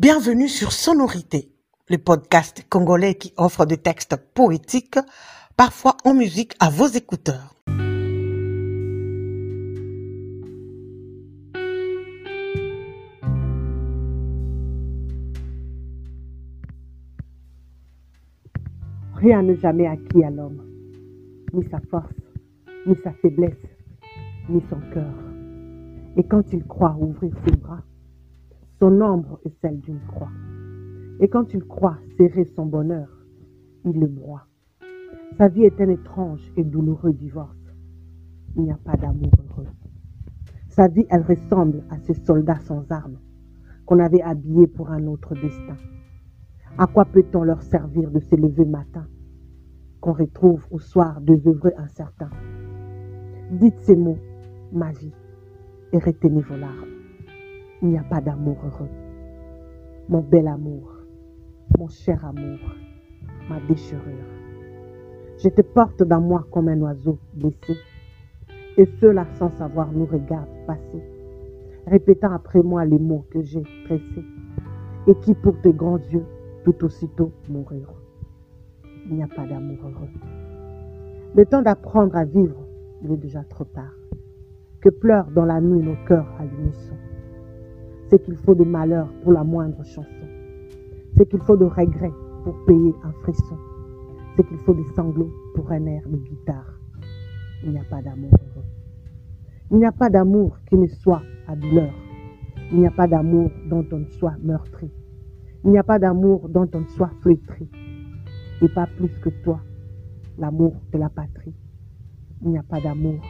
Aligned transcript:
Bienvenue 0.00 0.46
sur 0.46 0.70
Sonorité, 0.70 1.50
le 1.88 1.98
podcast 1.98 2.64
congolais 2.68 3.16
qui 3.16 3.32
offre 3.36 3.66
des 3.66 3.78
textes 3.78 4.14
poétiques, 4.32 5.00
parfois 5.56 5.96
en 6.04 6.14
musique 6.14 6.54
à 6.60 6.70
vos 6.70 6.86
écouteurs. 6.86 7.56
Rien 19.16 19.42
n'est 19.42 19.56
jamais 19.56 19.88
acquis 19.88 20.22
à 20.22 20.30
l'homme, 20.30 20.62
ni 21.52 21.68
sa 21.72 21.80
force, 21.90 22.14
ni 22.86 22.94
sa 23.02 23.10
faiblesse, 23.14 23.66
ni 24.48 24.62
son 24.70 24.78
cœur. 24.94 25.12
Et 26.16 26.22
quand 26.22 26.52
il 26.52 26.64
croit 26.68 26.96
ouvrir 27.00 27.32
ses 27.44 27.56
bras, 27.56 27.82
son 28.78 29.00
ombre 29.00 29.40
est 29.44 29.54
celle 29.60 29.80
d'une 29.80 30.00
croix. 30.06 30.30
Et 31.20 31.28
quand 31.28 31.52
il 31.52 31.64
croit 31.64 31.98
serrer 32.16 32.44
son 32.44 32.66
bonheur, 32.66 33.08
il 33.84 33.98
le 33.98 34.06
broie. 34.06 34.46
Sa 35.36 35.48
vie 35.48 35.64
est 35.64 35.80
un 35.80 35.88
étrange 35.88 36.52
et 36.56 36.64
douloureux 36.64 37.12
divorce. 37.12 37.56
Il 38.56 38.62
n'y 38.62 38.72
a 38.72 38.78
pas 38.84 38.96
d'amour 38.96 39.32
heureux. 39.50 39.66
Sa 40.68 40.86
vie, 40.86 41.06
elle 41.10 41.22
ressemble 41.22 41.82
à 41.90 41.98
ces 41.98 42.14
soldats 42.14 42.60
sans 42.60 42.90
armes 42.92 43.18
qu'on 43.84 43.98
avait 43.98 44.22
habillés 44.22 44.68
pour 44.68 44.90
un 44.90 45.06
autre 45.06 45.34
destin. 45.34 45.76
À 46.76 46.86
quoi 46.86 47.04
peut-on 47.04 47.42
leur 47.42 47.62
servir 47.62 48.10
de 48.10 48.20
se 48.20 48.36
lever 48.36 48.64
matin 48.64 49.06
qu'on 50.00 50.12
retrouve 50.12 50.64
au 50.70 50.78
soir 50.78 51.20
désœuvreux 51.20 51.72
incertains? 51.78 52.30
Dites 53.50 53.80
ces 53.80 53.96
mots, 53.96 54.18
ma 54.72 54.92
vie, 54.92 55.14
et 55.92 55.98
retenez 55.98 56.42
vos 56.42 56.56
larmes. 56.56 56.97
Il 57.80 57.90
n'y 57.90 57.98
a 57.98 58.02
pas 58.02 58.20
d'amour 58.20 58.56
heureux. 58.64 58.88
Mon 60.08 60.20
bel 60.20 60.48
amour, 60.48 60.90
mon 61.78 61.86
cher 61.86 62.24
amour, 62.24 62.58
ma 63.48 63.60
déchirure. 63.68 64.02
Je 65.38 65.48
te 65.48 65.62
porte 65.62 66.02
dans 66.02 66.20
moi 66.20 66.44
comme 66.50 66.68
un 66.68 66.80
oiseau 66.80 67.20
blessé, 67.34 67.76
et 68.76 68.86
ceux-là 69.00 69.26
sans 69.38 69.50
savoir 69.50 69.92
nous 69.92 70.06
regardent 70.06 70.48
passer, 70.66 71.02
répétant 71.86 72.32
après 72.32 72.62
moi 72.64 72.84
les 72.84 72.98
mots 72.98 73.24
que 73.30 73.42
j'ai 73.42 73.62
pressés, 73.84 74.24
et 75.06 75.14
qui 75.16 75.34
pour 75.34 75.60
tes 75.60 75.72
grands 75.72 75.98
yeux 75.98 76.26
tout 76.64 76.84
aussitôt 76.84 77.30
mouriront. 77.48 77.94
Il 79.08 79.14
n'y 79.14 79.22
a 79.22 79.28
pas 79.28 79.46
d'amour 79.46 79.78
heureux. 79.84 80.08
Le 81.36 81.46
temps 81.46 81.62
d'apprendre 81.62 82.16
à 82.16 82.24
vivre, 82.24 82.58
il 83.04 83.12
est 83.12 83.16
déjà 83.16 83.44
trop 83.44 83.64
tard. 83.64 83.94
Que 84.80 84.88
pleurent 84.88 85.30
dans 85.30 85.44
la 85.44 85.60
nuit 85.60 85.80
nos 85.80 85.96
cœurs 86.06 86.34
à 86.40 86.44
l'unisson. 86.44 86.97
C'est 88.08 88.24
qu'il 88.24 88.36
faut 88.36 88.54
de 88.54 88.64
malheur 88.64 89.08
pour 89.22 89.32
la 89.32 89.44
moindre 89.44 89.84
chanson. 89.84 90.26
C'est 91.16 91.28
qu'il 91.28 91.40
faut 91.40 91.56
de 91.56 91.66
regrets 91.66 92.12
pour 92.42 92.54
payer 92.64 92.94
un 93.04 93.12
frisson. 93.22 93.58
C'est 94.34 94.46
qu'il 94.46 94.56
faut 94.58 94.72
des 94.72 94.86
sanglots 94.96 95.30
pour 95.54 95.70
un 95.70 95.84
air 95.84 96.02
de 96.08 96.16
guitare. 96.16 96.78
Il 97.62 97.72
n'y 97.72 97.78
a 97.78 97.84
pas 97.84 98.00
d'amour 98.00 98.30
heureux. 98.32 98.64
Il 99.70 99.76
n'y 99.76 99.84
a 99.84 99.92
pas 99.92 100.08
d'amour 100.08 100.56
qui 100.66 100.76
ne 100.76 100.86
soit 100.86 101.20
à 101.46 101.54
douleur. 101.54 101.92
Il 102.72 102.78
n'y 102.78 102.86
a 102.86 102.90
pas 102.90 103.06
d'amour 103.06 103.50
dont 103.68 103.84
on 103.92 103.98
ne 103.98 104.06
soit 104.06 104.36
meurtri. 104.42 104.90
Il 105.64 105.70
n'y 105.70 105.78
a 105.78 105.82
pas 105.82 105.98
d'amour 105.98 106.48
dont 106.48 106.68
on 106.72 106.80
ne 106.80 106.86
soit 106.86 107.10
flétri. 107.20 107.68
Et 108.62 108.68
pas 108.68 108.86
plus 108.96 109.10
que 109.20 109.28
toi, 109.44 109.60
l'amour 110.38 110.76
de 110.92 110.98
la 110.98 111.10
patrie. 111.10 111.54
Il 112.42 112.48
n'y 112.50 112.58
a 112.58 112.62
pas 112.62 112.80
d'amour 112.80 113.20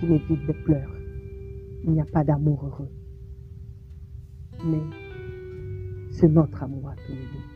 qui 0.00 0.06
n'évite 0.06 0.46
de 0.46 0.52
pleurs. 0.64 0.90
Il 1.84 1.92
n'y 1.92 2.00
a 2.00 2.06
pas 2.06 2.24
d'amour 2.24 2.64
heureux. 2.64 2.90
Mais 4.64 4.82
c'est 6.10 6.28
notre 6.28 6.62
amour 6.62 6.88
à 6.88 6.94
tous 7.06 7.12
les 7.12 7.18
deux. 7.18 7.54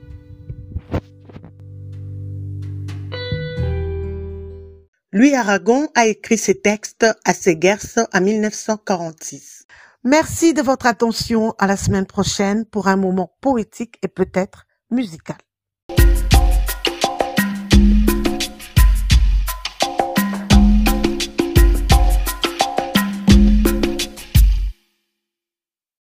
Louis 5.10 5.34
Aragon 5.34 5.88
a 5.94 6.06
écrit 6.06 6.36
ses 6.36 6.60
textes 6.60 7.06
à 7.24 7.32
Segers 7.32 8.04
en 8.12 8.20
1946. 8.20 9.64
Merci 10.04 10.52
de 10.52 10.60
votre 10.60 10.86
attention 10.86 11.54
à 11.58 11.66
la 11.66 11.78
semaine 11.78 12.06
prochaine 12.06 12.66
pour 12.66 12.88
un 12.88 12.96
moment 12.96 13.34
poétique 13.40 13.98
et 14.02 14.08
peut-être 14.08 14.66
musical. 14.90 15.38